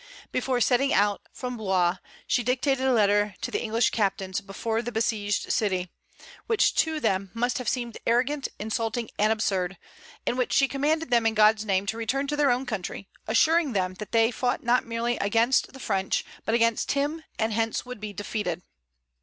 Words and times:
Before 0.31 0.59
setting 0.59 0.91
out 0.91 1.21
from 1.31 1.57
Blois 1.57 1.97
she 2.25 2.41
dictated 2.41 2.87
a 2.87 2.91
letter 2.91 3.35
to 3.41 3.51
the 3.51 3.61
English 3.61 3.91
captains 3.91 4.41
before 4.41 4.81
the 4.81 4.91
besieged 4.91 5.51
city, 5.53 5.91
which 6.47 6.73
to 6.77 6.99
them 6.99 7.29
must 7.35 7.59
have 7.59 7.69
seemed 7.69 7.99
arrogant, 8.07 8.47
insulting, 8.57 9.11
and 9.19 9.31
absurd, 9.31 9.77
in 10.25 10.37
which 10.37 10.53
she 10.53 10.67
commanded 10.67 11.11
them 11.11 11.27
in 11.27 11.35
God's 11.35 11.65
name 11.65 11.85
to 11.85 11.97
return 11.97 12.25
to 12.25 12.35
their 12.35 12.49
own 12.49 12.65
country, 12.65 13.09
assuring 13.27 13.73
them 13.73 13.93
that 13.99 14.11
they 14.11 14.31
fought 14.31 14.63
not 14.63 14.87
merely 14.87 15.17
against 15.17 15.71
the 15.71 15.79
French, 15.79 16.25
but 16.45 16.55
against 16.55 16.93
Him, 16.93 17.23
and 17.37 17.53
hence 17.53 17.85
would 17.85 17.99
be 17.99 18.11
defeated. 18.11 18.63